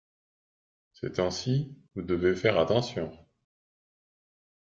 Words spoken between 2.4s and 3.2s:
attention.